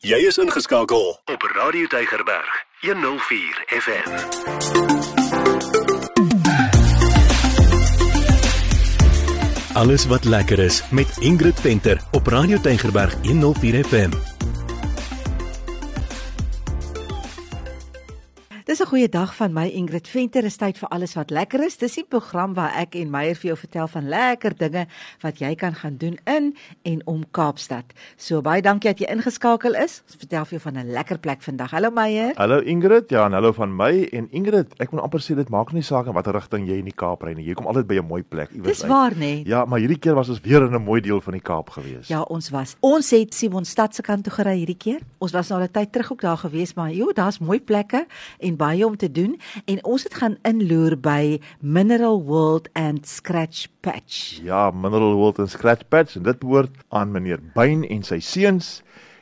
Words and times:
Jy 0.00 0.16
is 0.16 0.38
ingeskakel 0.40 1.10
op 1.24 1.42
Radio 1.42 1.86
Tygerberg 1.86 2.64
104 2.80 3.64
FM. 3.66 4.08
Alles 9.72 10.06
wat 10.06 10.24
lekker 10.24 10.58
is 10.58 10.82
met 10.90 11.16
Ingrid 11.18 11.60
Venter 11.60 12.00
op 12.10 12.26
Radio 12.26 12.60
Tygerberg 12.60 13.14
104 13.22 13.84
FM. 13.84 14.29
Dis 18.70 18.78
'n 18.78 18.86
goeie 18.86 19.08
dag 19.08 19.34
van 19.34 19.52
my 19.52 19.66
Ingrid 19.66 20.08
Venter. 20.08 20.42
Dis 20.42 20.56
tyd 20.56 20.78
vir 20.78 20.88
alles 20.88 21.14
wat 21.14 21.30
lekker 21.30 21.64
is. 21.64 21.76
Dis 21.76 21.94
die 21.94 22.04
program 22.04 22.54
waar 22.54 22.70
ek 22.78 22.94
en 22.94 23.10
Meyer 23.10 23.34
vir 23.34 23.48
jou 23.48 23.56
vertel 23.56 23.88
van 23.88 24.08
lekker 24.08 24.56
dinge 24.56 24.86
wat 25.20 25.38
jy 25.38 25.54
kan 25.54 25.74
gaan 25.74 25.96
doen 25.96 26.18
in 26.24 26.56
en 26.82 27.06
om 27.06 27.24
Kaapstad. 27.30 27.84
So 28.16 28.40
baie 28.40 28.62
dankie 28.62 28.90
dat 28.90 28.98
jy 29.00 29.06
ingeskakel 29.10 29.74
is. 29.74 30.02
Ons 30.06 30.16
vertel 30.18 30.44
vir 30.44 30.50
jou 30.50 30.60
van 30.60 30.78
'n 30.78 30.92
lekker 30.92 31.18
plek 31.18 31.42
vandag. 31.42 31.70
Hallo 31.70 31.90
Meyer. 31.90 32.32
Hallo 32.36 32.60
Ingrid. 32.60 33.10
Ja, 33.10 33.26
en 33.26 33.32
hallo 33.32 33.52
van 33.52 33.76
my 33.76 34.08
en 34.12 34.28
Ingrid. 34.30 34.66
Ek 34.78 34.92
moet 34.92 35.02
amper 35.02 35.20
sê 35.20 35.34
dit 35.34 35.48
maak 35.48 35.72
nie 35.72 35.82
saak 35.82 36.06
in 36.06 36.12
watter 36.12 36.32
rigting 36.32 36.68
jy 36.68 36.78
in 36.78 36.84
die 36.84 36.94
Kaap 36.94 37.22
ry 37.22 37.32
nie. 37.32 37.44
Jy 37.44 37.54
kom 37.54 37.66
altyd 37.66 37.86
by 37.86 37.94
'n 37.94 38.06
mooi 38.06 38.22
plek 38.22 38.50
iewers 38.50 38.68
uit. 38.68 38.78
Dis 38.78 38.86
waar, 38.86 39.16
nee. 39.16 39.42
Ja, 39.46 39.64
maar 39.64 39.80
hierdie 39.80 39.98
keer 39.98 40.14
was 40.14 40.28
ons 40.28 40.40
weer 40.40 40.62
in 40.62 40.74
'n 40.74 40.84
mooi 40.84 41.00
deel 41.00 41.20
van 41.20 41.32
die 41.32 41.42
Kaap 41.42 41.70
gewees. 41.70 42.06
Ja, 42.06 42.22
ons 42.22 42.50
was. 42.50 42.76
Ons 42.80 43.10
het 43.10 43.34
Simonstad 43.34 43.94
se 43.94 44.02
kant 44.02 44.24
toe 44.24 44.32
gery 44.32 44.56
hierdie 44.56 44.78
keer. 44.78 45.00
Ons 45.18 45.32
was 45.32 45.48
nou 45.48 45.60
al 45.60 45.66
'n 45.66 45.72
tyd 45.72 45.92
terug 45.92 46.12
ook 46.12 46.20
daar 46.20 46.38
gewees, 46.38 46.74
maar 46.74 46.92
joh, 46.92 47.12
daar's 47.12 47.38
mooi 47.38 47.60
plekke 47.60 48.06
en 48.38 48.58
baie 48.60 48.86
om 48.86 48.96
te 49.00 49.08
doen 49.10 49.36
en 49.64 49.80
ons 49.88 50.04
het 50.04 50.14
gaan 50.20 50.36
inloer 50.48 50.98
by 51.00 51.40
Mineral 51.60 52.20
World 52.28 52.68
and 52.76 53.08
Scratch 53.08 53.66
Patch. 53.80 54.40
Ja, 54.44 54.68
Mineral 54.70 55.16
World 55.16 55.38
and 55.38 55.50
Scratch 55.50 55.88
Patch 55.88 56.16
en 56.20 56.28
dit 56.28 56.38
behoort 56.42 56.84
aan 56.88 57.14
meneer 57.14 57.40
Bain 57.54 57.86
en 57.88 58.04
sy 58.04 58.20
seuns 58.20 58.80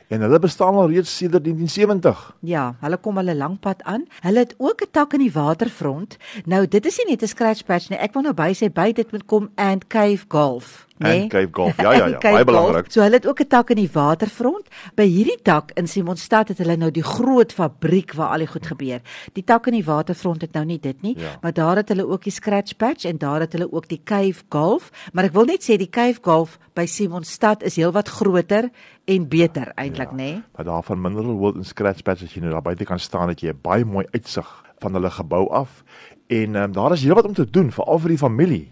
en 0.08 0.24
hulle 0.24 0.40
bestaan 0.40 0.74
al 0.80 0.88
reeds 0.88 1.12
sedert 1.16 1.44
1970. 1.44 2.22
Ja, 2.48 2.64
hulle 2.80 2.96
kom 3.04 3.20
hulle 3.20 3.36
lank 3.36 3.60
pad 3.64 3.82
aan. 3.84 4.06
Hulle 4.24 4.44
het 4.46 4.54
ook 4.58 4.82
'n 4.82 4.90
tak 4.90 5.12
in 5.12 5.20
die 5.26 5.32
waterfront. 5.32 6.16
Nou, 6.44 6.66
dit 6.66 6.86
is 6.86 6.96
nie 6.96 7.10
net 7.12 7.22
'n 7.22 7.26
scratch 7.26 7.64
patch 7.64 7.88
nie. 7.88 7.98
Ek 7.98 8.12
wil 8.12 8.22
nou 8.22 8.34
by 8.34 8.52
sê 8.54 8.72
by 8.72 8.92
dit 8.92 9.12
moet 9.12 9.26
kom 9.26 9.50
and 9.54 9.86
cave 9.86 10.24
golf. 10.28 10.87
Nee? 10.98 11.22
En 11.22 11.28
Cape 11.28 11.48
Golf. 11.52 11.76
Ja 11.76 11.92
ja 11.92 12.06
ja, 12.06 12.18
baie 12.32 12.44
belangrik. 12.44 12.90
So 12.92 13.02
hulle 13.02 13.14
het 13.14 13.26
ook 13.26 13.40
'n 13.40 13.46
tak 13.46 13.70
in 13.70 13.76
die 13.76 13.90
waterfront. 13.92 14.68
By 14.94 15.06
hierdie 15.06 15.42
tak 15.42 15.70
in 15.74 15.88
Simonstad 15.88 16.48
het 16.48 16.58
hulle 16.58 16.76
nou 16.76 16.90
die 16.90 17.02
groot 17.02 17.52
fabriek 17.52 18.14
waar 18.14 18.28
al 18.28 18.38
die 18.38 18.46
goed 18.46 18.66
gebeur. 18.66 19.00
Die 19.32 19.44
tak 19.44 19.66
in 19.66 19.72
die 19.72 19.84
waterfront 19.84 20.40
het 20.40 20.52
nou 20.52 20.64
nie 20.64 20.78
dit 20.80 21.02
nie, 21.02 21.18
ja. 21.18 21.38
maar 21.40 21.52
daar 21.52 21.76
het 21.76 21.88
hulle 21.88 22.06
ook 22.06 22.22
die 22.22 22.32
scratch 22.32 22.76
patch 22.76 23.04
en 23.04 23.18
daar 23.18 23.40
het 23.40 23.52
hulle 23.52 23.72
ook 23.72 23.88
die 23.88 24.00
Cape 24.04 24.42
Golf, 24.48 24.90
maar 25.12 25.24
ek 25.24 25.32
wil 25.32 25.44
net 25.44 25.62
sê 25.62 25.76
die 25.76 25.90
Cape 25.90 26.18
Golf 26.22 26.58
by 26.74 26.86
Simonstad 26.86 27.62
is 27.62 27.76
heelwat 27.76 28.08
groter 28.08 28.70
en 29.04 29.28
beter 29.28 29.72
eintlik, 29.74 30.10
ja. 30.10 30.16
nê? 30.16 30.30
Nee? 30.32 30.42
Maar 30.56 30.64
daar 30.64 30.82
van 30.82 31.00
Mineral 31.00 31.36
World 31.36 31.56
en 31.56 31.64
Scratch 31.64 32.02
Patch 32.02 32.22
as 32.22 32.34
jy 32.34 32.40
nou 32.40 32.52
daar 32.52 32.62
buite 32.62 32.84
kan 32.84 32.98
staan 32.98 33.26
dat 33.26 33.40
jy 33.40 33.50
'n 33.50 33.60
baie 33.62 33.84
mooi 33.84 34.06
uitsig 34.10 34.46
van 34.78 34.94
hulle 34.94 35.10
gebou 35.10 35.48
af 35.50 35.82
En 36.28 36.54
um, 36.54 36.72
daar 36.72 36.92
is 36.92 37.02
heelwat 37.02 37.24
om 37.24 37.34
te 37.34 37.50
doen 37.50 37.70
veral 37.72 37.98
vir 37.98 38.12
die 38.12 38.18
familie. 38.18 38.64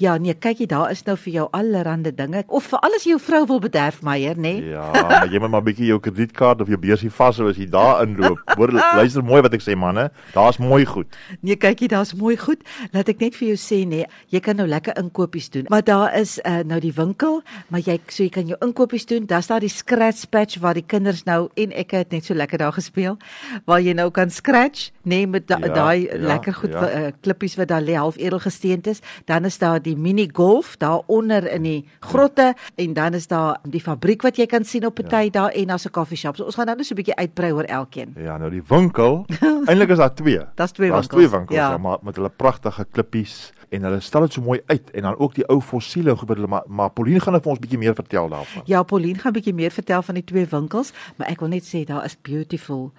Ja, 0.00 0.14
nee, 0.16 0.32
kyk 0.32 0.62
jy 0.62 0.66
daar 0.70 0.90
is 0.90 1.02
nou 1.04 1.12
vir 1.20 1.32
jou 1.32 1.44
allerlei 1.52 2.12
dinge 2.16 2.40
of 2.48 2.70
vir 2.70 2.80
alles 2.88 3.04
jou 3.04 3.18
vrou 3.20 3.42
wil 3.50 3.60
bederf 3.60 3.98
Meyer, 4.02 4.36
nê? 4.36 4.54
Nee? 4.56 4.70
Ja, 4.72 4.86
maar 4.92 5.28
jy 5.28 5.40
moet 5.42 5.52
maar 5.52 5.64
bietjie 5.66 5.90
jou 5.90 5.98
kredietkaart 6.00 6.62
of 6.64 6.70
jou 6.72 6.78
beursie 6.80 7.10
vashou 7.12 7.50
as 7.50 7.58
jy 7.60 7.66
daar 7.68 8.00
inloop. 8.06 8.40
Hoor 8.56 8.72
luister 9.00 9.24
mooi 9.24 9.42
wat 9.44 9.52
ek 9.52 9.64
sê 9.64 9.76
manne, 9.76 10.06
daar's 10.32 10.56
mooi 10.56 10.86
goed. 10.88 11.18
Nee, 11.44 11.58
kyk 11.60 11.84
jy 11.84 11.90
daar's 11.92 12.14
mooi 12.16 12.38
goed. 12.40 12.64
Laat 12.96 13.12
ek 13.12 13.20
net 13.20 13.36
vir 13.36 13.50
jou 13.52 13.58
sê 13.60 13.82
nê, 13.84 14.06
nee, 14.06 14.08
jy 14.32 14.40
kan 14.40 14.56
nou 14.56 14.66
lekker 14.70 14.96
inkopies 15.02 15.50
doen. 15.52 15.68
Maar 15.68 15.84
daar 15.84 16.16
is 16.16 16.38
uh, 16.48 16.62
nou 16.64 16.80
die 16.80 16.94
winkel, 16.96 17.42
maar 17.68 17.84
jy 17.84 17.98
so 18.08 18.24
jy 18.24 18.32
kan 18.32 18.48
jou 18.48 18.56
inkopies 18.64 19.04
doen. 19.12 19.28
Daar's 19.28 19.52
daar 19.52 19.60
die 19.60 19.72
scratch 19.72 20.30
patch 20.32 20.62
waar 20.64 20.80
die 20.80 20.86
kinders 20.86 21.26
nou 21.28 21.50
en 21.60 21.76
ek 21.76 21.92
het 21.98 22.16
net 22.16 22.24
so 22.24 22.36
lekker 22.38 22.64
daar 22.64 22.72
gespeel 22.72 23.20
waar 23.68 23.84
jy 23.84 23.92
nou 24.00 24.08
kan 24.14 24.32
scratch, 24.32 24.90
nê, 25.04 25.22
nee, 25.22 25.30
met 25.36 25.48
daai 25.50 25.68
da, 25.68 25.90
ja, 25.92 26.08
ja, 26.08 26.20
lekker 26.32 26.56
goed 26.56 26.72
ja. 26.72 26.88
uh, 26.88 27.01
klippies 27.20 27.56
wat 27.56 27.68
daar 27.68 27.82
lê 27.82 27.94
half 27.98 28.16
edelgesteend 28.16 28.86
is. 28.86 29.00
Dan 29.24 29.44
is 29.44 29.58
daar 29.58 29.82
die 29.82 29.96
mini 29.96 30.28
golf 30.32 30.76
daar 30.76 31.00
onder 31.06 31.46
in 31.50 31.62
die 31.62 31.88
grotte 32.00 32.54
en 32.74 32.92
dan 32.92 33.14
is 33.14 33.26
daar 33.26 33.58
die 33.68 33.80
fabriek 33.80 34.22
wat 34.22 34.36
jy 34.36 34.46
kan 34.46 34.64
sien 34.64 34.86
op 34.86 34.98
'n 34.98 35.08
tyd 35.08 35.34
ja. 35.34 35.40
daar 35.40 35.50
en 35.50 35.66
daar's 35.66 35.86
'n 35.86 35.90
koffie 35.90 36.16
shop. 36.16 36.36
So 36.36 36.44
ons 36.44 36.54
gaan 36.54 36.66
nou 36.66 36.76
net 36.76 36.86
so 36.86 36.94
'n 36.94 36.96
bietjie 36.96 37.16
uitbrei 37.16 37.52
oor 37.52 37.64
elkeen. 37.64 38.14
Ja, 38.16 38.38
nou 38.38 38.50
die 38.50 38.62
winkel. 38.68 39.26
Eintlik 39.68 39.88
is 39.88 39.98
daar 39.98 40.14
twee. 40.14 40.40
Daar's 40.54 40.72
twee 40.72 40.90
winkels. 40.90 41.08
Daar's 41.08 41.20
twee 41.20 41.38
winkels, 41.38 41.58
ja. 41.58 41.70
ja, 41.70 41.78
maar 41.78 41.98
met 42.02 42.16
hulle 42.16 42.30
pragtige 42.30 42.86
klippies 42.90 43.52
en 43.68 43.82
hulle 43.82 44.00
stel 44.00 44.26
dit 44.26 44.32
so 44.32 44.42
mooi 44.42 44.60
uit 44.66 44.90
en 44.90 45.02
dan 45.02 45.18
ook 45.18 45.34
die 45.34 45.46
ou 45.48 45.60
fossiele 45.60 46.16
goed 46.16 46.28
hulle 46.28 46.46
maar, 46.46 46.62
maar 46.66 46.90
Pauline 46.90 47.20
gaan 47.20 47.40
vir 47.40 47.50
ons 47.54 47.62
bietjie 47.62 47.78
meer 47.78 47.94
vertel 47.94 48.28
daarvan. 48.28 48.62
Ja, 48.68 48.82
Pauline 48.82 49.18
gaan 49.18 49.32
bietjie 49.32 49.54
meer 49.54 49.70
vertel 49.70 50.02
van 50.02 50.14
die 50.20 50.24
twee 50.24 50.46
winkels, 50.50 50.92
maar 51.16 51.32
ek 51.32 51.40
wil 51.40 51.48
net 51.48 51.64
sê 51.68 51.84
daar 51.88 52.04
is 52.04 52.16
beautiful 52.22 52.92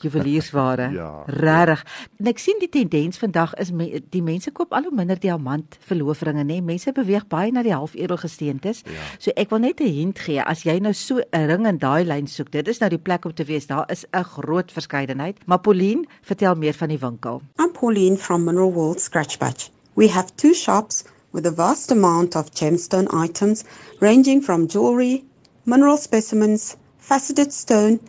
juweliersware. 0.00 0.90
ja. 0.92 1.22
Regtig. 1.26 1.84
En 2.18 2.26
ek 2.26 2.38
sien 2.38 2.58
die 2.60 2.68
tendens 2.68 3.18
vandag 3.18 3.54
is 3.54 3.70
me, 3.70 4.02
die 4.10 4.22
mense 4.22 4.50
koop 4.50 4.72
al 4.72 4.82
hoe 4.88 4.94
minder 4.94 5.18
diamant 5.20 5.78
verloofringe, 5.80 6.44
nê? 6.44 6.60
Mense 6.62 6.92
beweeg 6.92 7.26
baie 7.28 7.52
na 7.52 7.62
die 7.62 7.74
half-edelgesteentes. 7.74 8.82
Ja. 8.84 9.06
So 9.18 9.30
ek 9.36 9.50
wil 9.50 9.58
net 9.58 9.80
'n 9.80 9.92
hint 9.92 10.18
gee, 10.18 10.40
as 10.40 10.62
jy 10.62 10.78
nou 10.78 10.92
so 10.92 11.20
'n 11.32 11.46
ring 11.46 11.66
in 11.66 11.78
daai 11.78 12.04
lyn 12.04 12.26
soek, 12.26 12.50
dit 12.50 12.68
is 12.68 12.80
nou 12.80 12.90
die 12.90 12.98
plek 12.98 13.24
om 13.24 13.34
te 13.34 13.44
wees. 13.44 13.66
Daar 13.66 13.90
is 13.90 14.04
'n 14.12 14.24
groot 14.24 14.72
verskeidenheid. 14.72 15.46
Maar 15.46 15.58
Pauline, 15.58 16.04
vertel 16.22 16.54
meer 16.54 16.74
van 16.74 16.88
die 16.88 16.98
winkel. 16.98 17.42
I'm 17.58 17.72
Pauline 17.72 18.16
from 18.16 18.44
Mineral 18.44 18.72
World 18.72 19.00
Scratch 19.00 19.38
Patch. 19.38 19.70
We 19.94 20.08
have 20.08 20.34
two 20.36 20.54
shops 20.54 21.04
with 21.32 21.46
a 21.46 21.52
vast 21.52 21.90
amount 21.90 22.34
of 22.36 22.50
gemstone 22.54 23.08
items 23.24 23.64
ranging 24.00 24.42
from 24.42 24.66
jewelry, 24.66 25.24
mineral 25.64 25.96
specimens, 25.96 26.76
faceted 26.98 27.52
stone, 27.52 28.00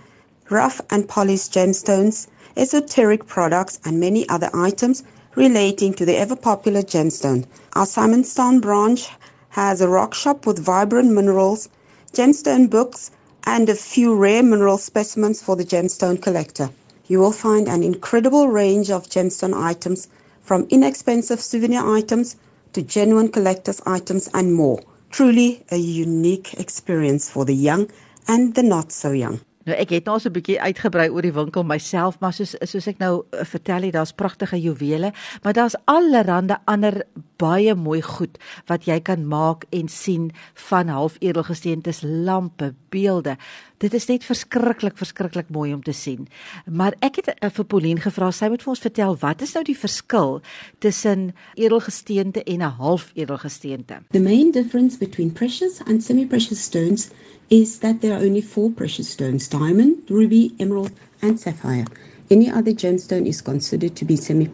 rough 0.50 0.82
and 0.90 1.08
polished 1.08 1.54
gemstones, 1.54 2.28
esoteric 2.58 3.28
products, 3.28 3.80
and 3.86 4.00
many 4.00 4.28
other 4.30 4.50
items 4.54 5.04
relating 5.36 5.94
to 5.94 6.06
the 6.06 6.18
ever 6.18 6.36
popular 6.36 6.82
gemstone. 6.82 7.46
Our 7.74 7.86
Simonstown 7.86 8.62
branch 8.62 9.10
has 9.50 9.82
a 9.82 9.88
rock 9.88 10.14
shop 10.14 10.46
with 10.46 10.60
vibrant 10.60 11.12
minerals, 11.12 11.70
gemstone 12.14 12.70
books, 12.70 13.12
and 13.44 13.70
a 13.70 13.76
few 13.76 14.16
rare 14.16 14.44
mineral 14.44 14.78
specimens 14.78 15.42
for 15.42 15.56
the 15.56 15.64
gemstone 15.64 16.22
collector. 16.22 16.70
You 17.08 17.20
will 17.20 17.31
find 17.31 17.68
an 17.68 17.81
incredible 17.81 18.50
range 18.50 18.92
of 18.92 19.10
gemstone 19.10 19.54
items 19.54 20.08
from 20.42 20.68
inexpensive 20.70 21.42
souvenir 21.42 21.86
items 21.86 22.36
to 22.74 22.81
genuine 22.81 23.30
collector's 23.30 23.81
items 23.86 24.30
and 24.34 24.54
more. 24.54 24.80
Truly 25.10 25.64
a 25.72 25.78
unique 25.78 26.54
experience 26.60 27.30
for 27.30 27.46
the 27.46 27.56
young 27.56 27.90
and 28.28 28.54
the 28.54 28.62
not 28.62 28.92
so 28.92 29.12
young. 29.12 29.42
Nou 29.69 29.78
ek 29.78 29.91
het 29.94 30.07
nou 30.09 30.18
so 30.18 30.30
'n 30.30 30.34
bietjie 30.34 30.62
uitgebrei 30.62 31.09
oor 31.13 31.22
die 31.22 31.34
winkel 31.34 31.63
myself, 31.63 32.19
maar 32.19 32.34
soos 32.34 32.56
soos 32.62 32.88
ek 32.88 32.97
nou 32.97 33.24
uh, 33.31 33.44
vertel 33.46 33.81
het, 33.81 33.94
daar's 33.94 34.12
pragtige 34.12 34.57
juwele, 34.62 35.13
maar 35.44 35.53
daar's 35.53 35.75
allerlei 35.85 36.57
ander 36.66 37.03
baie 37.38 37.75
mooi 37.75 38.02
goed 38.02 38.38
wat 38.66 38.85
jy 38.85 39.00
kan 39.00 39.28
maak 39.28 39.66
en 39.69 39.88
sien 39.88 40.31
van 40.53 40.88
half-edelgesteentes, 40.88 42.02
lampe, 42.03 42.74
beelde. 42.90 43.38
Dit 43.80 43.94
is 43.96 44.10
net 44.10 44.26
verskriklik 44.28 44.98
verskriklik 45.00 45.50
mooi 45.56 45.74
om 45.74 45.82
te 45.84 45.94
sien. 45.96 46.28
Maar 46.68 46.98
ek 47.06 47.22
het 47.22 47.30
uh, 47.32 47.50
vir 47.56 47.66
Pauline 47.72 48.04
gevra, 48.04 48.28
sy 48.36 48.50
moet 48.52 48.64
vir 48.66 48.74
ons 48.74 48.84
vertel 48.84 49.16
wat 49.22 49.44
is 49.46 49.54
nou 49.56 49.64
die 49.64 49.78
verskil 49.78 50.42
tussen 50.84 51.30
edelgesteente 51.56 52.44
en 52.44 52.60
'n 52.60 52.76
half-edelgesteente? 52.82 54.02
The 54.12 54.20
main 54.20 54.52
difference 54.52 54.98
between 54.98 55.32
precious 55.32 55.80
and 55.88 56.04
semi-precious 56.04 56.60
stones 56.60 57.10
is 57.48 57.80
that 57.80 58.02
there 58.02 58.14
are 58.14 58.26
only 58.26 58.42
four 58.42 58.70
precious 58.72 59.10
stones 59.10 59.48
diamond, 59.48 59.96
ruby, 60.10 60.52
emerald, 60.58 60.92
and 61.22 61.40
sapphire. 61.40 61.88
Any 62.30 62.52
other 62.52 62.74
gemstone 62.76 63.26
is 63.26 63.42
considered 63.42 63.96
to 63.96 64.06
be 64.06 64.16
semi 64.16 64.48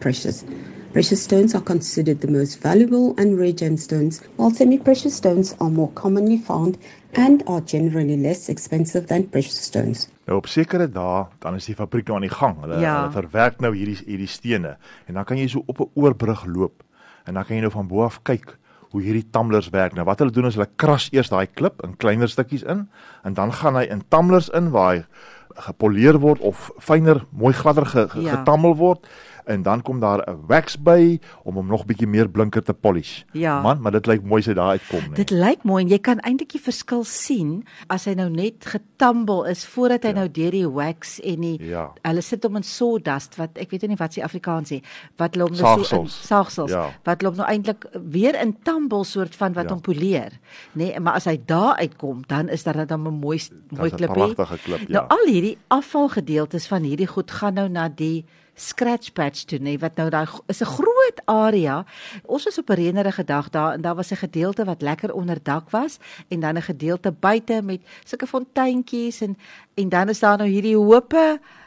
precious. 0.96 1.22
Stones 1.26 1.54
are 1.54 1.64
considered 1.64 2.20
the 2.20 2.30
most 2.30 2.62
valuable 2.62 3.14
and 3.18 3.38
rare 3.38 3.52
gemstones, 3.52 4.22
while 4.36 4.50
semi 4.50 4.78
precious 4.78 5.14
stones 5.14 5.54
are 5.60 5.68
more 5.70 5.90
commonly 5.92 6.38
found 6.38 6.78
and 7.14 7.42
are 7.46 7.60
generally 7.60 8.16
less 8.16 8.48
expensive 8.48 9.06
than 9.06 9.28
precious 9.28 9.60
stones. 9.68 10.08
Nou 10.26 10.38
op 10.40 10.48
sekere 10.48 10.86
dae 10.90 11.26
dan 11.42 11.58
is 11.58 11.68
die 11.68 11.76
fabriek 11.76 12.08
nou 12.08 12.16
aan 12.16 12.26
die 12.26 12.32
gang. 12.32 12.56
Hulle, 12.64 12.80
ja. 12.80 12.94
hulle 13.02 13.16
verwerk 13.18 13.60
nou 13.60 13.74
hierdie 13.76 13.98
hierdie 14.06 14.30
stene 14.30 14.76
en 15.06 15.20
dan 15.20 15.28
kan 15.28 15.40
jy 15.40 15.50
so 15.52 15.64
op 15.66 15.84
'n 15.84 15.90
oorbrug 15.94 16.46
loop 16.46 16.82
en 17.26 17.34
dan 17.34 17.44
kan 17.44 17.56
jy 17.56 17.62
nou 17.66 17.74
van 17.76 17.88
bo 17.88 18.04
af 18.06 18.22
kyk 18.22 18.56
hoe 18.90 19.02
hierdie 19.02 19.26
tumblers 19.30 19.68
werk. 19.70 19.92
Nou 19.92 20.04
wat 20.08 20.18
hulle 20.18 20.32
doen 20.32 20.46
is 20.46 20.56
hulle 20.56 20.70
kras 20.76 21.10
eers 21.12 21.28
daai 21.28 21.46
klip 21.46 21.82
in 21.84 21.96
kleiner 21.96 22.28
stukkies 22.28 22.62
in 22.62 22.88
en 23.24 23.34
dan 23.34 23.52
gaan 23.52 23.76
hy 23.76 23.84
in 23.84 24.02
tumblers 24.08 24.48
in 24.48 24.70
waar 24.70 24.94
hy 24.94 25.04
gepoleer 25.56 26.18
word 26.20 26.40
of 26.40 26.70
fyner, 26.78 27.24
mooi 27.30 27.52
gladder 27.54 27.86
ge, 27.86 28.08
ge, 28.08 28.20
ja. 28.20 28.36
getammel 28.36 28.76
word 28.76 29.06
en 29.46 29.62
dan 29.62 29.82
kom 29.82 30.00
daar 30.00 30.22
'n 30.26 30.46
wax 30.46 30.76
by 30.78 31.18
om 31.44 31.54
hom 31.54 31.66
nog 31.66 31.84
bietjie 31.86 32.06
meer 32.06 32.28
blinker 32.28 32.62
te 32.62 32.74
polish. 32.74 33.22
Ja. 33.32 33.60
Man, 33.62 33.80
maar 33.80 33.92
dit 33.92 34.06
lyk 34.06 34.22
mooi 34.22 34.40
as 34.40 34.46
hy 34.46 34.54
daar 34.54 34.70
uitkom, 34.70 35.00
nee. 35.00 35.14
Dit 35.14 35.30
lyk 35.30 35.62
mooi 35.62 35.84
en 35.84 35.90
jy 35.90 35.98
kan 35.98 36.18
eintlik 36.20 36.52
die 36.52 36.60
verskil 36.60 37.04
sien 37.04 37.64
as 37.88 38.04
hy 38.04 38.14
nou 38.14 38.28
net 38.30 38.64
getumble 38.66 39.48
is 39.50 39.64
voordat 39.66 40.02
hy 40.02 40.08
ja. 40.08 40.14
nou 40.14 40.28
deur 40.30 40.50
die 40.50 40.68
wax 40.68 41.20
en 41.20 41.40
die 41.40 41.62
Ja. 41.68 41.92
hulle 42.02 42.20
sit 42.22 42.42
hom 42.42 42.56
in 42.56 42.62
sawdust 42.62 43.36
wat 43.36 43.50
ek 43.58 43.70
weet 43.70 43.86
nie 43.88 43.96
wat 43.96 44.12
se 44.12 44.22
Afrikaans 44.22 44.72
sê 44.72 44.82
wat 45.16 45.34
hulle 45.34 45.44
hom 45.48 45.56
nou 45.56 45.62
so 45.62 45.76
in 45.78 45.84
Saagsels. 45.84 46.26
saagsels 46.26 46.70
Ja. 46.70 46.90
wat 47.04 47.20
hulle 47.20 47.30
hom 47.34 47.36
nou 47.38 47.48
eintlik 47.48 47.84
weer 48.10 48.34
in 48.42 48.56
tumble 48.62 49.04
soort 49.04 49.34
van 49.36 49.52
wat 49.52 49.64
Ja. 49.64 49.70
hom 49.70 49.80
poleer 49.80 50.30
nê 50.74 50.78
nee, 50.90 51.00
maar 51.00 51.14
as 51.14 51.24
hy 51.24 51.40
daar 51.46 51.76
uitkom 51.76 52.24
dan 52.26 52.48
is 52.48 52.62
daar 52.64 52.86
dan 52.86 53.00
'n 53.06 53.20
mooi 53.20 53.40
mooi 53.70 53.90
'n 53.90 53.96
klippie 53.96 54.34
pragtige 54.34 54.58
klip, 54.62 54.88
nou 54.88 55.04
ja. 55.04 55.06
al 55.08 55.26
hierdie 55.32 55.58
afvalgedeeltes 55.68 56.66
van 56.66 56.82
hierdie 56.82 57.06
goed 57.06 57.30
gaan 57.30 57.54
nou 57.54 57.68
na 57.68 57.88
die 57.88 58.24
scratch 58.56 59.12
patch 59.12 59.44
toe 59.44 59.58
nê 59.60 59.76
wat 59.78 59.96
nou 60.00 60.08
daai 60.10 60.26
is 60.48 60.60
'n 60.60 60.72
groot 60.76 61.18
area. 61.24 61.84
Ons 62.24 62.44
was 62.44 62.58
op 62.58 62.70
'n 62.70 62.74
reënerige 62.74 63.24
dag 63.24 63.50
daar 63.50 63.72
en 63.72 63.80
daar 63.80 63.94
was 63.94 64.10
'n 64.10 64.16
gedeelte 64.16 64.64
wat 64.64 64.82
lekker 64.82 65.12
onder 65.12 65.38
dak 65.42 65.70
was 65.70 65.98
en 66.28 66.40
dan 66.40 66.56
'n 66.56 66.62
gedeelte 66.62 67.12
buite 67.12 67.62
met 67.62 67.80
sulke 68.04 68.26
fonteintjies 68.26 69.20
en 69.20 69.36
en 69.74 69.88
dan 69.88 70.08
is 70.08 70.18
daar 70.18 70.38
nou 70.38 70.48
hierdie 70.48 70.78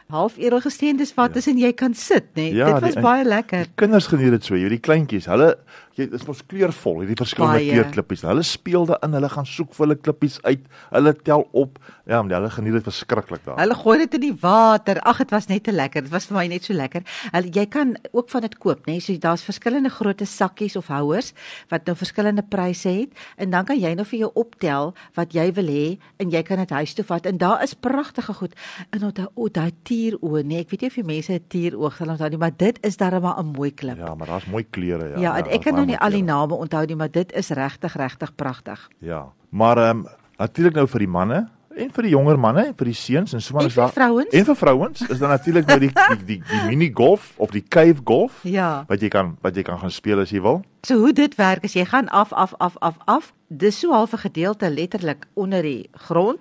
half 0.10 0.38
edelgesteentes 0.42 1.14
wat 1.18 1.34
tussen 1.38 1.60
jy 1.62 1.70
kan 1.78 1.94
sit 1.94 2.32
nê. 2.36 2.50
Ja, 2.54 2.72
Dit 2.74 2.82
was 2.82 2.94
die- 2.98 3.02
baie 3.06 3.26
lekker. 3.26 3.68
Kinders 3.76 4.08
geniet 4.08 4.32
dit 4.32 4.44
so, 4.44 4.56
jy 4.56 4.62
weet 4.70 4.82
die 4.82 4.86
kleintjies, 4.92 5.26
hulle 5.30 5.56
jy 6.00 6.06
dis 6.10 6.24
mos 6.26 6.40
kleurvol, 6.48 7.02
hierdie 7.02 7.18
verskillende 7.20 7.60
kleurklippies. 7.74 8.22
Hulle 8.24 8.44
speel 8.44 8.86
daarin, 8.88 9.12
hulle 9.18 9.30
gaan 9.30 9.46
soek 9.46 9.74
vir 9.76 9.86
hulle 9.86 9.98
klippies 10.00 10.38
uit. 10.48 10.62
Hulle 10.94 11.14
tel 11.14 11.44
op. 11.52 11.78
Ja, 12.08 12.22
maar 12.24 12.38
hulle 12.40 12.50
geniet 12.50 12.74
dit 12.74 12.84
verskriklik 12.88 13.44
daar. 13.46 13.58
Hulle 13.60 13.76
gooi 13.76 13.98
dit 14.00 14.14
in 14.14 14.22
die 14.22 14.38
water. 14.42 15.02
Ag, 15.02 15.18
dit 15.18 15.30
was 15.36 15.48
net 15.48 15.64
te 15.64 15.72
lekker. 15.76 16.02
Dit 16.08 16.12
was 16.12 16.26
vir 16.26 16.38
my 16.38 16.48
net 16.48 16.64
so 16.64 16.74
lekker. 16.74 17.04
Hulle 17.34 17.52
jy 17.52 17.66
kan 17.68 17.98
ook 18.14 18.30
van 18.30 18.42
dit 18.42 18.58
koop, 18.58 18.86
né? 18.88 19.00
So 19.02 19.14
daar's 19.18 19.44
verskillende 19.44 19.90
grootte 19.90 20.26
sakkies 20.26 20.76
of 20.80 20.88
houers 20.88 21.34
wat 21.70 21.86
nou 21.86 21.96
verskillende 21.98 22.44
pryse 22.50 22.88
het 22.90 23.12
en 23.38 23.50
dan 23.52 23.66
kan 23.66 23.78
jy 23.80 23.94
nou 23.94 24.06
vir 24.06 24.20
jou 24.20 24.32
optel 24.36 24.94
wat 25.16 25.34
jy 25.34 25.52
wil 25.54 25.68
hê 25.68 25.98
en 26.18 26.32
jy 26.32 26.42
kan 26.44 26.58
dit 26.64 26.70
huis 26.70 26.94
toe 26.94 27.04
vat 27.06 27.26
en 27.26 27.38
daar 27.38 27.62
is 27.64 27.74
pragtige 27.76 28.34
goed. 28.34 28.56
En 28.96 29.04
onthou 29.04 29.28
o, 29.36 29.50
daai 29.50 29.72
tieroë, 30.00 30.44
nee, 30.48 30.64
ek 30.64 30.72
weet 30.74 30.82
nie 30.82 30.90
of 30.90 30.98
jy 30.98 31.04
mense 31.06 31.34
'n 31.34 31.46
tieroog 31.48 31.96
sal 31.96 32.10
onthou 32.16 32.30
nie, 32.30 32.38
maar 32.38 32.56
dit 32.56 32.80
is 32.82 32.98
darem 32.98 33.26
'n 33.26 33.52
mooi 33.58 33.72
klip. 33.72 33.98
Ja, 33.98 34.16
maar 34.16 34.28
daar's 34.28 34.46
mooi 34.46 34.66
kleure, 34.70 35.10
ja. 35.10 35.20
Ja, 35.20 35.38
en 35.38 35.44
daar's 35.44 35.56
ek 35.56 35.62
kan 35.62 35.76
nou 35.76 35.86
nie 35.86 35.98
al 35.98 36.12
die 36.12 36.24
name 36.24 36.54
onthou 36.56 36.86
nie, 36.86 36.96
maar 36.96 37.12
dit 37.12 37.32
is 37.32 37.50
regtig 37.50 37.96
regtig 37.96 38.36
pragtig. 38.36 38.88
Ja. 39.00 39.32
Maar 39.50 39.78
ehm 39.78 39.98
um, 39.98 40.06
natuurlik 40.38 40.74
nou 40.74 40.88
vir 40.88 41.00
die 41.00 41.08
manne 41.08 41.50
en 41.80 41.92
vir 41.96 42.08
die 42.08 42.12
jonger 42.14 42.40
manne 42.40 42.66
en 42.70 42.76
vir 42.80 42.90
die 42.92 42.98
seuns 42.98 43.34
en 43.34 43.42
so 43.42 43.56
maar 43.56 43.66
is 43.70 43.78
daar 43.78 43.92
vrouens? 43.96 44.34
en 44.34 44.46
vir 44.46 44.56
vrouens 44.56 45.02
is 45.08 45.20
dan 45.20 45.30
natuurlik 45.30 45.66
nou 45.70 45.80
die 45.80 45.92
die 45.94 46.26
die, 46.26 46.40
die 46.52 46.62
mini 46.68 46.92
golf 46.94 47.34
of 47.38 47.52
die 47.56 47.64
cave 47.68 48.02
golf 48.04 48.44
Ja. 48.44 48.84
wat 48.88 49.02
jy 49.02 49.10
kan 49.10 49.38
wat 49.42 49.56
jy 49.56 49.64
kan 49.64 49.80
gaan 49.80 49.92
speel 49.92 50.20
as 50.20 50.30
jy 50.32 50.42
wil. 50.42 50.62
So 50.88 51.00
hoe 51.00 51.14
dit 51.14 51.36
werk 51.36 51.64
is 51.64 51.74
jy 51.74 51.86
gaan 51.86 52.10
af 52.10 52.34
af 52.34 52.54
af 52.58 52.76
af 52.80 52.98
af. 53.06 53.34
Dis 53.48 53.80
so 53.80 53.92
half 53.92 54.14
'n 54.14 54.18
gedeelte 54.18 54.70
letterlik 54.70 55.26
onder 55.34 55.62
die 55.62 55.90
grond 55.94 56.40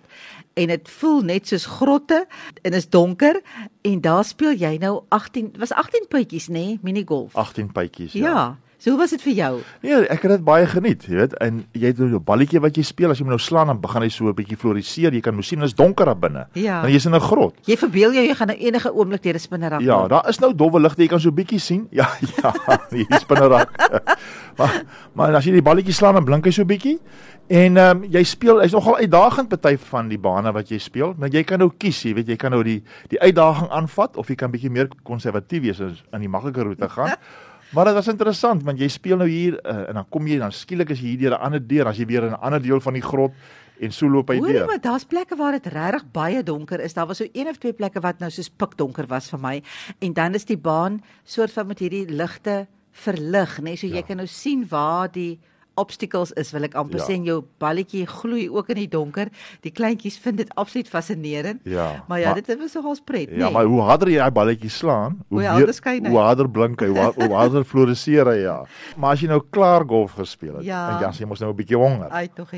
en 0.55 0.67
dit 0.67 0.89
voel 0.89 1.21
net 1.23 1.49
soos 1.49 1.67
grotte 1.67 2.27
en 2.63 2.73
is 2.73 2.89
donker 2.89 3.41
en 3.83 4.01
daar 4.01 4.25
speel 4.25 4.55
jy 4.59 4.77
nou 4.81 5.03
18 5.09 5.53
was 5.59 5.73
18 5.73 6.09
puitjies 6.09 6.49
nê 6.49 6.53
nee? 6.53 6.79
minigolf. 6.83 7.35
18 7.37 7.73
pypies. 7.73 8.13
ja. 8.13 8.27
ja. 8.27 8.57
So 8.79 8.93
hoe 8.95 8.99
was 9.01 9.11
dit 9.11 9.23
vir 9.27 9.33
jou? 9.35 9.55
Nee, 9.83 10.05
ek 10.07 10.23
het 10.23 10.37
dit 10.37 10.43
baie 10.47 10.67
geniet, 10.71 11.03
jy 11.11 11.17
weet, 11.19 11.33
en 11.43 11.65
jy 11.75 11.89
het 11.91 11.99
nou 11.99 12.15
'n 12.15 12.23
balletjie 12.23 12.61
wat 12.63 12.77
jy 12.77 12.85
speel, 12.87 13.11
as 13.11 13.19
jy 13.19 13.25
hom 13.25 13.33
nou 13.35 13.39
slaan 13.43 13.67
dan 13.67 13.81
begin 13.81 14.03
hy 14.03 14.09
so 14.09 14.29
'n 14.29 14.35
bietjie 14.35 14.57
floriseer. 14.57 15.13
Jy 15.13 15.21
kan 15.21 15.35
mos 15.35 15.49
sien 15.49 15.59
dit 15.59 15.67
is 15.67 15.75
donker 15.75 16.07
daar 16.07 16.15
binne. 16.17 16.47
Ja. 16.55 16.85
En 16.85 16.91
jy's 16.91 17.05
in 17.07 17.15
'n 17.15 17.21
grot. 17.21 17.55
Jy 17.67 17.77
verbeel 17.77 18.13
jou 18.13 18.25
jy 18.25 18.35
gaan 18.35 18.47
nou 18.47 18.59
enige 18.59 18.95
oomblik 18.95 19.23
deur 19.23 19.35
'n 19.35 19.39
spinnerak. 19.39 19.81
Ja, 19.81 19.99
loop. 19.99 20.09
daar 20.11 20.29
is 20.29 20.39
nou 20.39 20.55
dowwe 20.55 20.81
ligte, 20.81 21.03
jy 21.03 21.09
kan 21.09 21.21
so 21.21 21.29
'n 21.29 21.35
bietjie 21.35 21.59
sien. 21.59 21.89
Ja, 21.99 22.07
ja, 22.43 22.53
hier 22.91 23.19
spinnerak. 23.19 23.69
maar 24.59 24.83
maar 25.13 25.35
as 25.35 25.45
jy 25.45 25.53
die 25.53 25.63
balletjie 25.63 25.93
slaan 25.93 26.15
dan 26.15 26.25
blink 26.25 26.45
hy 26.45 26.51
so 26.53 26.63
'n 26.63 26.67
bietjie. 26.67 27.01
En 27.49 27.77
ehm 27.77 27.97
um, 27.97 28.05
jy 28.05 28.23
speel, 28.23 28.61
hy's 28.61 28.73
nogal 28.73 28.97
uitdagend 28.97 29.49
party 29.49 29.77
van 29.77 30.09
die 30.09 30.19
bane 30.19 30.53
wat 30.53 30.69
jy 30.69 30.79
speel. 30.79 31.15
Nou 31.19 31.29
jy 31.33 31.43
kan 31.43 31.59
nou 31.59 31.73
kies, 31.79 32.03
jy 32.05 32.15
weet 32.15 32.29
jy 32.29 32.37
kan 32.37 32.51
nou 32.51 32.63
die 32.63 32.83
die 33.09 33.21
uitdaging 33.21 33.71
aanvat 33.71 34.17
of 34.17 34.29
jy 34.29 34.35
kan 34.35 34.51
bietjie 34.51 34.71
meer 34.71 34.89
konservatief 35.03 35.63
wees 35.63 35.81
en 35.81 35.97
aan 36.13 36.21
die 36.21 36.29
maklike 36.29 36.63
roete 36.63 36.89
gaan. 36.89 37.17
Maar 37.75 37.85
dit 37.85 37.95
was 37.95 38.09
interessant 38.09 38.63
want 38.63 38.79
jy 38.79 38.89
speel 38.89 39.17
nou 39.17 39.29
hier 39.29 39.59
uh, 39.65 39.89
en 39.89 39.95
dan 39.95 40.07
kom 40.09 40.27
jy 40.27 40.39
dan 40.39 40.53
skielik 40.53 40.91
as 40.91 41.01
jy 41.01 41.07
hier 41.15 41.19
deur 41.19 41.39
'n 41.39 41.43
ander 41.45 41.61
deur, 41.67 41.87
as 41.87 41.97
jy 41.99 42.07
weer 42.07 42.25
in 42.25 42.33
'n 42.33 42.41
ander 42.41 42.63
deel 42.63 42.81
van 42.81 42.93
die 42.95 43.03
grot 43.03 43.33
en 43.81 43.93
so 43.93 44.09
loop 44.09 44.29
hy 44.29 44.39
Hoor 44.39 44.49
deur. 44.53 44.67
maar 44.67 44.81
daar's 44.81 45.05
plekke 45.05 45.37
waar 45.37 45.53
dit 45.53 45.67
regtig 45.67 46.05
baie 46.13 46.43
donker 46.43 46.81
is. 46.81 46.95
Daar 46.95 47.07
was 47.07 47.17
so 47.19 47.27
een 47.33 47.47
of 47.49 47.57
twee 47.59 47.73
plekke 47.73 48.01
wat 48.01 48.19
nou 48.19 48.31
soos 48.31 48.49
pikdonker 48.51 49.07
was 49.07 49.29
vir 49.31 49.39
my. 49.39 49.63
En 50.01 50.13
dan 50.13 50.35
is 50.35 50.45
die 50.45 50.57
baan 50.59 51.03
soort 51.25 51.53
van 51.53 51.67
met 51.67 51.79
hierdie 51.79 52.07
ligte 52.09 52.67
verlig, 52.93 53.59
nê? 53.59 53.63
Nee? 53.63 53.77
So 53.77 53.87
jy 53.87 53.95
Ja. 53.97 54.03
kan 54.03 54.17
nou 54.17 54.27
sien 54.27 54.67
waar 54.69 55.09
die 55.13 55.39
obstacles 55.79 56.33
is, 56.37 56.51
wil 56.53 56.65
ek 56.67 56.75
amper 56.75 56.99
Ja. 56.99 57.05
sê 57.07 57.15
en 57.15 57.25
jou 57.25 57.45
balletjie 57.63 58.07
gloei 58.07 58.49
ook 58.51 58.69
in 58.71 58.77
die 58.83 58.89
donker. 58.89 59.29
Die 59.63 59.71
kleintjies 59.73 60.19
vind 60.19 60.37
dit 60.39 60.51
absoluut 60.57 60.89
fascinerend. 60.89 61.61
Ja, 61.65 62.05
Maar 62.09 62.21
ja, 62.21 62.33
maar- 62.35 62.43
dit 62.43 62.59
was 62.59 62.75
nogals 62.75 63.01
pret, 63.01 63.29
Ja, 63.31 63.49
nê? 63.49 63.53
maar 63.53 63.65
hoe 63.65 63.81
harder 63.81 64.09
jy 64.09 64.17
daai 64.19 64.31
balletjie 64.31 64.71
slaan, 64.71 65.13
hoe 65.13 65.25
Hoe 65.29 65.39
meer 65.41 65.51
harder 65.51 65.75
skyn 65.75 66.05
hy. 66.05 66.11
hoe 66.11 66.19
harder 66.19 66.49
blink 66.51 66.81
hy, 66.81 66.87
hoe, 66.89 66.99
har- 66.99 67.15
hoe 67.15 67.35
harder 67.35 67.65
floriseer 67.73 68.27
hy 68.27 68.43
ja. 68.43 68.65
Maar 68.97 69.13
as 69.13 69.21
jy 69.21 69.29
nou 69.29 69.41
klaar 69.51 69.85
golf 69.87 70.13
gespeel 70.13 70.57
het 70.57 70.65
Ja. 70.65 70.97
en 70.97 71.01
ja, 71.01 71.11
jy 71.13 71.25
mos 71.27 71.41
nou 71.41 71.51
'n 71.53 71.57
bietjie 71.57 71.77
honger. 71.77 72.09
Ai 72.11 72.29
tog. 72.35 72.51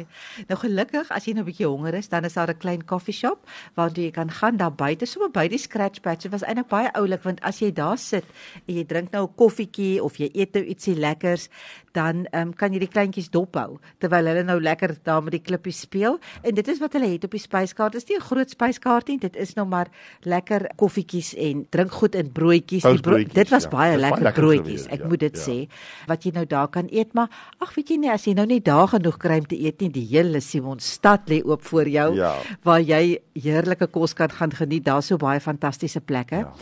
Nou 0.49 0.58
gelukkig 0.61 1.11
as 1.11 1.25
jy 1.26 1.32
nou 1.34 1.43
'n 1.43 1.46
bietjie 1.52 1.67
honger 1.67 1.94
is, 1.94 2.08
dan 2.08 2.25
is 2.25 2.32
daar 2.34 2.49
'n 2.49 2.58
klein 2.58 2.84
koffieshop 2.84 3.38
waar 3.75 3.90
jy 3.93 4.11
kan 4.11 4.31
gaan 4.31 4.56
daar 4.56 4.72
buite, 4.72 5.06
so 5.06 5.28
by 5.28 5.49
die 5.49 5.58
scratch 5.58 6.00
patch. 6.00 6.22
Dit 6.22 6.32
was 6.32 6.43
eintlik 6.43 6.69
baie 6.69 6.90
oulik 6.94 7.22
want 7.22 7.40
as 7.43 7.58
jy 7.61 7.70
daar 7.72 7.99
sit 7.99 8.25
en 8.69 8.75
jy 8.75 8.84
drink 8.84 9.12
nou 9.12 9.25
'n 9.26 9.34
koffietjie 9.37 10.02
of 10.02 10.17
jy 10.19 10.31
eet 10.34 10.55
nou 10.55 10.64
ietsie 10.64 10.94
lekkers, 10.96 11.49
dan 11.93 12.26
um, 12.32 12.52
kan 12.55 12.72
jy 12.72 12.78
die 12.78 12.88
kleintjies 13.11 13.31
dophou 13.35 13.79
terwyl 14.01 14.27
hulle 14.31 14.45
nou 14.47 14.59
lekker 14.62 14.95
daar 15.05 15.23
met 15.23 15.33
die 15.35 15.43
klippies 15.43 15.81
speel. 15.85 16.19
En 16.43 16.55
dit 16.55 16.69
is 16.69 16.79
wat 16.81 16.93
hulle 16.97 17.09
het 17.11 17.25
op 17.27 17.31
die 17.35 17.41
spyskaart. 17.43 17.93
Dit 17.93 18.03
is 18.03 18.09
nie 18.09 18.17
'n 18.19 18.23
groot 18.23 18.51
spyskaart 18.51 19.09
nie, 19.09 19.19
dit 19.19 19.37
is 19.37 19.55
nou 19.57 19.67
maar 19.67 19.89
lekker 20.23 20.71
koffietjies 20.77 21.35
en 21.37 21.67
drinkgoed 21.71 22.15
en 22.15 22.33
broodjies. 22.33 22.83
Bro 23.01 23.17
dit 23.25 23.49
was 23.51 23.65
ja. 23.65 23.69
baie 23.71 23.91
Dit 23.91 23.97
is 23.97 23.97
baie 23.97 23.97
lekker 23.99 24.23
lekker 24.23 24.43
broodjies. 24.43 24.87
Ek 24.87 25.01
ja, 25.01 25.07
moet 25.09 25.21
dit 25.21 25.37
ja. 25.37 25.43
sê 25.43 25.69
wat 26.07 26.23
jy 26.25 26.31
nou 26.35 26.47
daar 26.47 26.69
kan 26.69 26.87
eet, 26.91 27.12
maar 27.15 27.29
ag 27.61 27.75
weet 27.75 27.89
jy 27.91 27.97
nie 27.97 28.11
as 28.11 28.25
jy 28.25 28.35
nou 28.35 28.47
nie 28.47 28.61
daar 28.61 28.89
genoeg 28.89 29.19
kry 29.19 29.39
om 29.39 29.47
te 29.47 29.56
eet 29.61 29.81
nie, 29.81 29.89
die 29.91 30.06
hele 30.06 30.41
Simonstad 30.41 31.29
lê 31.29 31.43
oop 31.45 31.63
voor 31.65 31.89
jou 31.89 32.15
Ja. 32.17 32.35
waar 32.63 32.81
jy 32.81 33.19
heerlike 33.35 33.87
kos 33.87 34.15
kan 34.15 34.31
gaan 34.31 34.51
geniet. 34.53 34.85
Daar's 34.85 35.06
so 35.06 35.17
baie 35.17 35.41
fantastiese 35.41 36.01
plekke. 36.01 36.37
Ja. 36.37 36.53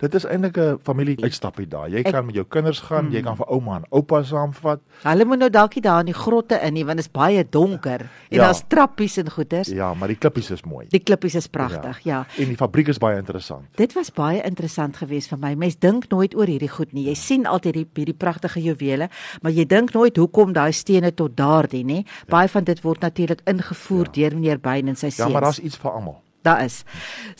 Dit 0.00 0.14
is 0.14 0.24
eintlik 0.24 0.56
'n 0.58 0.78
familie 0.82 1.22
uitstappie 1.22 1.66
daar. 1.68 1.88
Jy 1.90 1.98
Ek- 2.04 2.12
kan 2.12 2.26
met 2.26 2.34
jou 2.34 2.44
kinders 2.48 2.80
gaan, 2.80 3.10
jy 3.12 3.22
kan 3.22 3.36
vir 3.36 3.46
ouma 3.46 3.76
en 3.76 3.84
oupa 3.90 4.22
saamvat. 4.22 4.80
Hulle 5.02 5.24
moet 5.24 5.38
nou 5.38 5.50
dalk 5.50 5.74
nie 5.74 5.82
daar 5.84 6.00
in 6.02 6.06
die 6.10 6.16
grotte 6.16 6.58
in 6.64 6.74
nie 6.74 6.84
want 6.84 6.98
dit 6.98 7.06
is 7.06 7.12
baie 7.12 7.44
donker 7.48 8.00
en 8.00 8.08
Ja. 8.38 8.44
daar's 8.46 8.62
trappies 8.68 9.16
en 9.20 9.30
goeders. 9.30 9.68
Ja, 9.68 9.92
maar 9.94 10.08
die 10.08 10.16
klippies 10.16 10.50
is 10.50 10.64
mooi. 10.64 10.86
Die 10.90 11.00
klippies 11.00 11.34
is 11.34 11.46
pragtig, 11.46 12.00
ja. 12.04 12.24
En 12.38 12.48
die 12.50 12.56
fabriek 12.56 12.88
is 12.88 12.98
baie 12.98 13.16
interessant. 13.18 13.68
Dit 13.76 13.92
was 13.94 14.10
baie 14.10 14.42
interessant 14.42 14.96
geweest 14.96 15.28
vir 15.28 15.38
my. 15.38 15.54
Mens 15.54 15.76
dink 15.78 16.08
nooit 16.10 16.34
oor 16.34 16.46
hierdie 16.46 16.68
goed 16.70 16.92
nie. 16.92 17.04
Jy 17.08 17.14
sien 17.14 17.46
altyd 17.46 17.74
hierdie 17.74 17.88
hierdie 17.94 18.14
pragtige 18.18 18.60
juwele, 18.62 19.08
maar 19.42 19.52
jy 19.52 19.64
dink 19.66 19.92
nooit 19.94 20.16
hoekom 20.16 20.52
daai 20.52 20.72
stene 20.72 21.12
tot 21.14 21.36
daardie, 21.36 21.84
nê? 21.84 22.04
Baie 22.28 22.48
van 22.48 22.64
dit 22.64 22.80
word 22.82 23.00
natuurlik 23.00 23.40
ingevoer 23.46 24.10
deur 24.12 24.34
meneer 24.34 24.58
Beyn 24.58 24.88
en 24.88 24.96
sy 24.96 25.10
seuns. 25.10 25.16
Ja, 25.16 25.28
maar 25.28 25.42
daar's 25.42 25.58
iets 25.60 25.76
vir 25.76 25.90
almal. 25.92 26.23
Daar 26.44 26.60
is. 26.64 26.82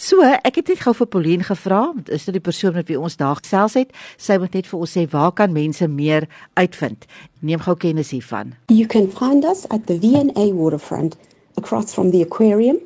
So, 0.00 0.24
ek 0.24 0.62
het 0.62 0.70
net 0.72 0.80
gou 0.80 0.94
vir 0.96 1.08
Pauline 1.12 1.44
gevra, 1.44 1.92
want 1.92 2.08
is 2.08 2.24
dit 2.24 2.32
die 2.38 2.44
persoon 2.44 2.72
met 2.72 2.88
wie 2.88 2.96
ons 2.96 3.20
daar 3.20 3.36
gesels 3.36 3.76
het? 3.76 3.92
Sy 4.16 4.40
moet 4.40 4.56
net 4.56 4.64
vir 4.70 4.80
ons 4.80 4.94
sê 4.96 5.04
waar 5.12 5.34
kan 5.36 5.52
mense 5.52 5.84
meer 5.92 6.24
uitvind? 6.56 7.04
Neem 7.44 7.60
gou 7.66 7.76
kennis 7.76 8.16
hiervan. 8.16 8.56
You 8.72 8.88
can 8.88 9.12
find 9.12 9.44
us 9.44 9.68
at 9.68 9.84
the 9.92 10.00
V&A 10.00 10.56
waterfront 10.56 11.20
across 11.60 11.92
from 11.92 12.16
the 12.16 12.24
aquarium 12.24 12.80